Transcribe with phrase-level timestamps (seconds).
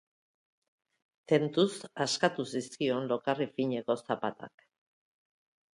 [1.33, 1.67] Tentuz
[2.07, 4.71] askatu zizkion lokarri fineko zapatak.